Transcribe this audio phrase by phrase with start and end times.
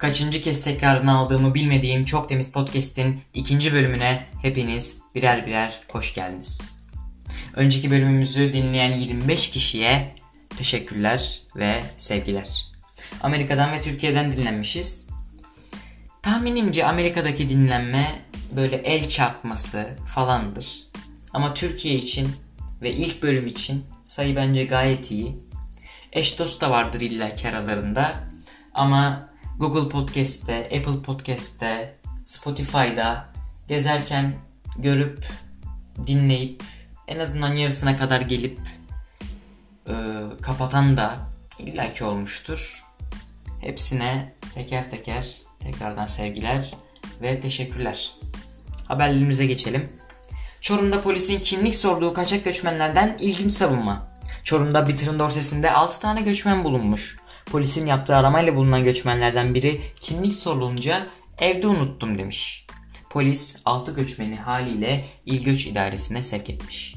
[0.00, 6.76] Kaçıncı kez tekrarını aldığımı bilmediğim Çok Temiz Podcast'in ikinci bölümüne hepiniz birer birer hoş geldiniz.
[7.54, 10.14] Önceki bölümümüzü dinleyen 25 kişiye
[10.58, 12.66] teşekkürler ve sevgiler.
[13.20, 15.08] Amerika'dan ve Türkiye'den dinlenmişiz.
[16.22, 18.22] Tahminimce Amerika'daki dinlenme
[18.56, 20.82] böyle el çarpması falandır.
[21.32, 22.28] Ama Türkiye için
[22.82, 25.36] ve ilk bölüm için sayı bence gayet iyi.
[26.12, 28.14] Eş dost da vardır illa ki aralarında.
[28.74, 29.29] Ama
[29.60, 33.28] Google Podcast'te, Apple Podcast'te, Spotify'da
[33.68, 34.34] gezerken
[34.76, 35.26] görüp,
[36.06, 36.62] dinleyip,
[37.08, 38.60] en azından yarısına kadar gelip
[39.88, 39.94] e,
[40.42, 41.18] kapatan da
[41.58, 42.84] illaki olmuştur.
[43.60, 46.74] Hepsine teker teker tekrardan sevgiler
[47.22, 48.14] ve teşekkürler.
[48.88, 49.88] Haberlerimize geçelim.
[50.60, 54.08] Çorum'da polisin kimlik sorduğu kaçak göçmenlerden ilginç savunma.
[54.44, 57.16] Çorum'da Bitir'in dorsesinde 6 tane göçmen bulunmuş.
[57.46, 61.06] Polisin yaptığı aramayla bulunan göçmenlerden biri kimlik sorulunca
[61.38, 62.66] evde unuttum demiş.
[63.10, 66.94] Polis 6 göçmeni haliyle İl Göç İdaresi'ne sevk etmiş.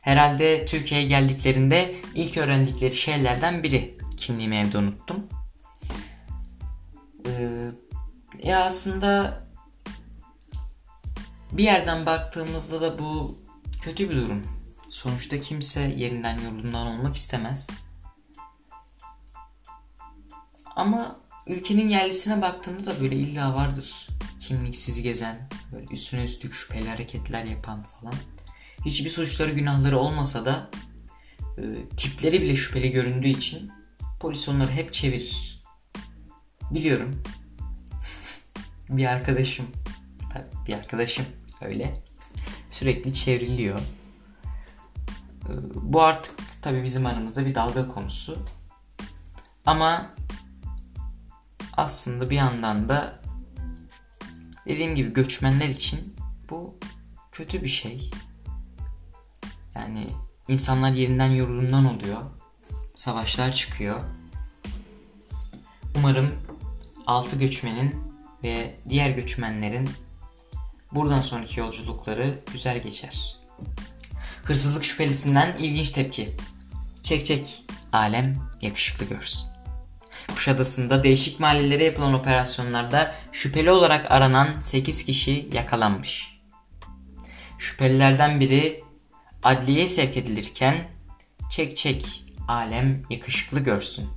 [0.00, 5.26] Herhalde Türkiye'ye geldiklerinde ilk öğrendikleri şeylerden biri kimliğimi evde unuttum.
[7.26, 7.70] Ee,
[8.42, 9.42] ya aslında
[11.52, 13.38] bir yerden baktığımızda da bu
[13.82, 14.42] kötü bir durum.
[14.90, 17.70] Sonuçta kimse yerinden yurdundan olmak istemez.
[20.82, 21.16] Ama
[21.46, 24.08] ülkenin yerlisine baktığında da böyle illa vardır.
[24.40, 28.14] Kimliksiz gezen, böyle üstüne üstlük şüpheli hareketler yapan falan.
[28.84, 30.70] Hiçbir suçları günahları olmasa da
[31.58, 31.62] e,
[31.96, 33.70] tipleri bile şüpheli göründüğü için
[34.20, 35.62] polis onları hep çevirir.
[36.70, 37.22] Biliyorum.
[38.90, 39.66] bir arkadaşım,
[40.32, 41.26] tabii bir arkadaşım
[41.60, 42.02] öyle
[42.70, 43.80] sürekli çevriliyor.
[45.48, 48.46] E, bu artık tabii bizim aramızda bir dalga konusu.
[49.66, 50.14] Ama
[51.82, 53.20] aslında bir yandan da
[54.66, 56.16] dediğim gibi göçmenler için
[56.50, 56.78] bu
[57.32, 58.10] kötü bir şey.
[59.74, 60.06] Yani
[60.48, 62.20] insanlar yerinden yurdundan oluyor.
[62.94, 64.00] Savaşlar çıkıyor.
[65.96, 66.34] Umarım
[67.06, 67.94] altı göçmenin
[68.44, 69.90] ve diğer göçmenlerin
[70.92, 73.36] buradan sonraki yolculukları güzel geçer.
[74.44, 76.36] Hırsızlık şüphelisinden ilginç tepki.
[77.02, 79.51] Çek çek, alem yakışıklı görsün.
[80.28, 86.40] Kuşadası'nda değişik mahallelere yapılan operasyonlarda şüpheli olarak aranan 8 kişi yakalanmış.
[87.58, 88.84] Şüphelilerden biri
[89.42, 90.76] adliyeye sevk edilirken
[91.50, 94.08] çek çek alem yakışıklı görsün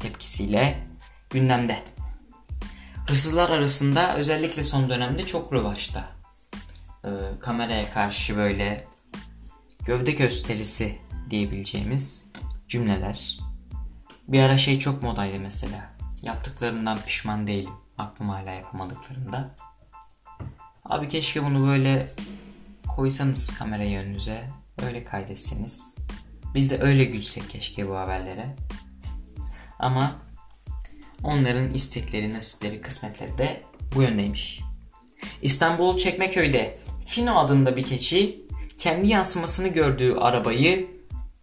[0.00, 0.86] tepkisiyle
[1.30, 1.82] gündemde.
[3.08, 6.08] Hırsızlar arasında özellikle son dönemde çok rövaşta.
[7.04, 7.08] Ee,
[7.40, 8.84] kameraya karşı böyle
[9.86, 10.98] gövde gösterisi
[11.30, 12.28] diyebileceğimiz
[12.68, 13.47] cümleler
[14.28, 15.90] bir ara şey çok modaydı mesela.
[16.22, 17.72] Yaptıklarından pişman değilim.
[17.98, 19.54] Aklım hala yapamadıklarında.
[20.84, 22.08] Abi keşke bunu böyle
[22.88, 24.44] koysanız kamerayı önünüze.
[24.86, 25.96] Öyle kaydetseniz.
[26.54, 28.56] Biz de öyle gülsek keşke bu haberlere.
[29.78, 30.12] Ama
[31.24, 33.62] onların istekleri, nasipleri, kısmetleri de
[33.94, 34.60] bu yöndeymiş.
[35.42, 38.40] İstanbul Çekmeköy'de Fino adında bir keçi
[38.76, 40.90] kendi yansımasını gördüğü arabayı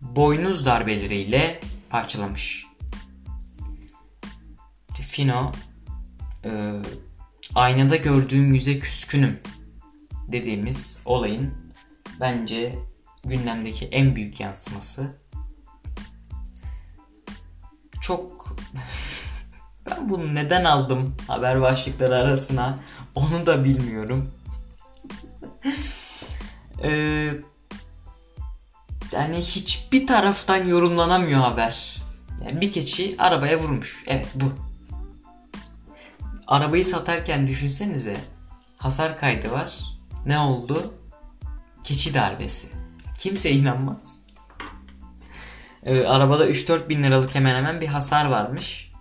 [0.02, 1.60] boynuz darbeleriyle
[1.90, 2.66] parçalamış.
[5.16, 5.52] Fino
[6.46, 6.82] e,
[7.56, 9.40] aynada gördüğüm yüze küskünüm
[10.28, 11.54] dediğimiz olayın
[12.20, 12.76] bence
[13.26, 15.08] gündemdeki en büyük yansıması.
[18.02, 18.56] Çok
[19.90, 22.80] ben bunu neden aldım haber başlıkları arasına
[23.16, 24.32] onu da bilmiyorum.
[26.84, 26.90] ee,
[29.12, 32.02] yani hiçbir taraftan yorumlanamıyor haber.
[32.46, 34.04] Yani bir keçi arabaya vurmuş.
[34.08, 34.65] Evet bu.
[36.48, 38.18] Arabayı satarken düşünsenize
[38.78, 39.80] hasar kaydı var.
[40.26, 40.94] Ne oldu?
[41.84, 42.68] Keçi darbesi.
[43.18, 44.20] Kimse inanmaz.
[45.84, 48.92] Ee, arabada 3-4 bin liralık hemen hemen bir hasar varmış.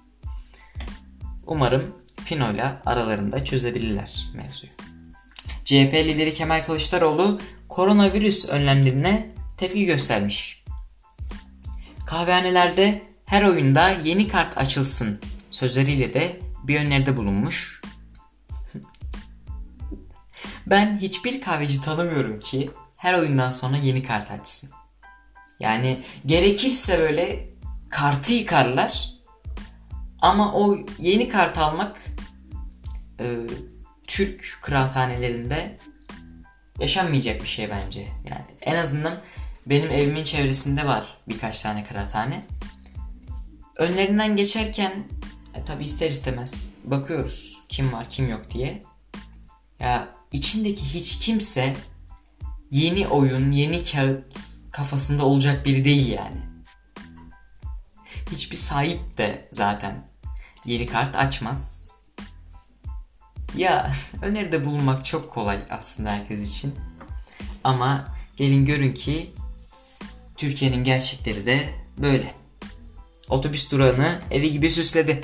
[1.47, 2.53] Umarım Fino
[2.87, 4.73] aralarında çözebilirler mevzuyu.
[5.65, 10.65] CHP lideri Kemal Kılıçdaroğlu koronavirüs önlemlerine tepki göstermiş.
[12.07, 15.21] Kahvehanelerde her oyunda yeni kart açılsın
[15.51, 17.81] sözleriyle de bir öneride bulunmuş.
[20.67, 24.71] ben hiçbir kahveci tanımıyorum ki her oyundan sonra yeni kart açsın.
[25.61, 27.51] Yani gerekirse böyle
[27.91, 29.11] kartı yıkarlar
[30.21, 32.01] ama o yeni kart almak
[33.21, 33.37] e,
[34.07, 35.79] Türk kıraathanelerinde
[36.81, 38.01] yaşanmayacak bir şey bence.
[38.01, 39.21] Yani en azından
[39.67, 42.45] benim evimin çevresinde var birkaç tane kıraathane.
[43.77, 45.05] Önlerinden geçerken
[45.55, 48.83] E, tabi ister istemez bakıyoruz kim var kim yok diye.
[49.81, 51.77] Ya içindeki hiç kimse
[52.71, 54.37] yeni oyun, yeni kağıt
[54.71, 56.41] kafasında olacak biri değil yani.
[58.31, 60.09] Hiçbir sahip de zaten
[60.65, 61.89] yeni kart açmaz.
[63.57, 63.93] Ya
[64.23, 66.75] öneride bulunmak çok kolay aslında herkes için.
[67.65, 69.35] Ama gelin görün ki
[70.37, 72.35] Türkiye'nin gerçekleri de böyle.
[73.29, 75.21] Otobüs durağını evi gibi süsledi.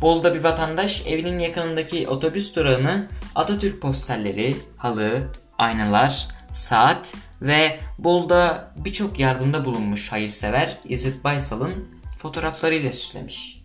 [0.00, 9.18] Bolu'da bir vatandaş evinin yakınındaki otobüs durağını Atatürk posterleri, halı, aynalar, saat ve Bolu'da birçok
[9.18, 13.62] yardımda bulunmuş hayırsever İzzet Baysal'ın fotoğraflarıyla süslemiş.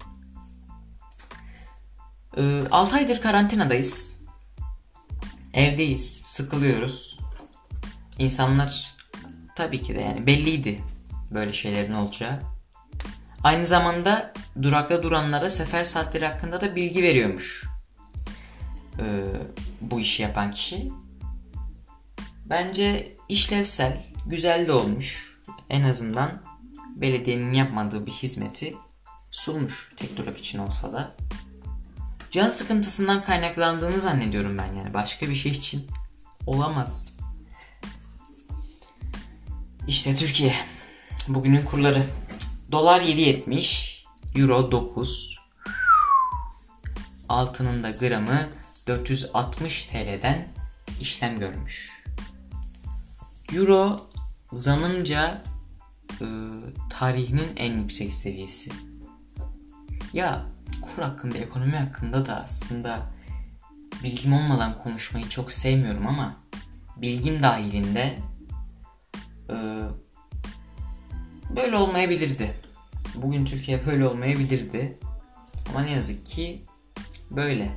[2.72, 4.22] 6 ee, aydır karantinadayız.
[5.54, 7.18] Evdeyiz, sıkılıyoruz.
[8.18, 8.96] İnsanlar
[9.56, 10.84] tabii ki de yani belliydi
[11.32, 12.40] böyle şeylerin olacağı.
[13.44, 17.66] Aynı zamanda durakta duranlara sefer saatleri hakkında da bilgi veriyormuş.
[19.00, 19.24] Ee,
[19.82, 20.92] bu işi yapan kişi.
[22.46, 25.38] Bence işlevsel, güzel de olmuş.
[25.70, 26.42] En azından
[26.96, 28.76] belediyenin yapmadığı bir hizmeti
[29.32, 31.16] sunmuş tek durak için olsa da.
[32.32, 34.94] Can sıkıntısından kaynaklandığını zannediyorum ben yani.
[34.94, 35.88] Başka bir şey için
[36.48, 37.14] olamaz.
[39.88, 40.56] İşte Türkiye.
[41.28, 42.04] Bugünün kurları.
[42.72, 43.87] Dolar 7.70,
[44.38, 45.40] Euro 9,
[47.30, 48.50] altının da gramı
[48.88, 50.48] 460 TL'den
[51.02, 52.04] işlem görmüş.
[53.54, 54.10] Euro
[54.52, 55.42] zanımca
[56.22, 56.26] e,
[56.90, 58.72] tarihinin en yüksek seviyesi.
[60.14, 60.46] Ya
[60.82, 63.14] kur hakkında, ekonomi hakkında da aslında
[64.04, 66.38] bilgim olmadan konuşmayı çok sevmiyorum ama
[66.98, 68.20] bilgim dahilinde
[69.50, 69.56] e,
[71.56, 72.67] böyle olmayabilirdi.
[73.22, 75.00] Bugün Türkiye böyle olmayabilirdi.
[75.70, 76.66] Ama ne yazık ki
[77.32, 77.72] böyle.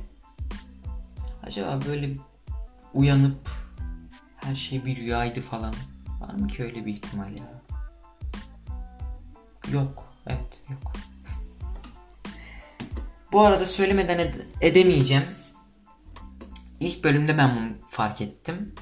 [1.43, 2.17] Acaba böyle
[2.93, 3.49] uyanıp
[4.35, 5.73] her şey bir rüyaydı falan.
[6.19, 7.61] Var mı ki öyle bir ihtimal ya?
[9.73, 10.13] Yok.
[10.27, 10.93] Evet yok.
[13.31, 15.23] Bu arada söylemeden ed- edemeyeceğim.
[16.79, 18.75] İlk bölümde ben bunu fark ettim.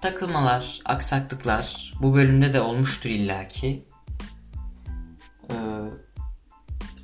[0.00, 3.91] Takılmalar, aksaklıklar bu bölümde de olmuştur illaki.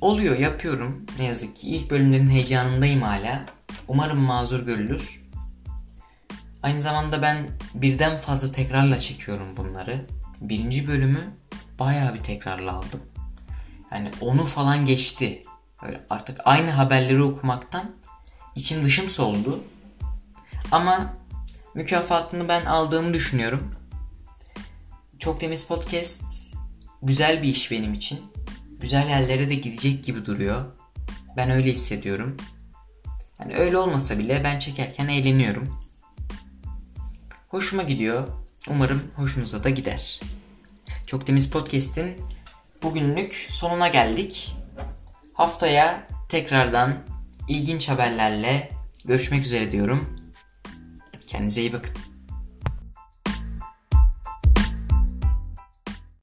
[0.09, 1.05] Oluyor, yapıyorum.
[1.19, 3.45] Ne yazık ki ilk bölümlerin heyecanındayım hala.
[3.87, 5.23] Umarım mazur görülür.
[6.63, 10.05] Aynı zamanda ben birden fazla tekrarla çekiyorum bunları.
[10.41, 11.33] Birinci bölümü
[11.79, 13.01] bayağı bir tekrarla aldım.
[13.91, 15.41] Yani onu falan geçti.
[15.83, 17.91] Böyle artık aynı haberleri okumaktan
[18.55, 19.63] içim dışım soldu.
[20.71, 21.13] Ama
[21.73, 23.75] mükafatını ben aldığımı düşünüyorum.
[25.19, 26.23] Çok Temiz Podcast
[27.01, 28.19] güzel bir iş benim için.
[28.79, 30.65] Güzel yerlere de gidecek gibi duruyor.
[31.37, 32.37] Ben öyle hissediyorum.
[33.39, 35.79] Yani öyle olmasa bile ben çekerken eğleniyorum.
[37.47, 38.27] Hoşuma gidiyor.
[38.69, 40.19] Umarım hoşunuza da gider.
[41.05, 42.17] Çok Temiz Podcast'in
[42.83, 44.55] bugünlük sonuna geldik.
[45.33, 46.97] Haftaya tekrardan
[47.47, 48.69] ilginç haberlerle
[49.05, 50.19] görüşmek üzere diyorum.
[51.27, 51.98] Kendinize iyi bakın.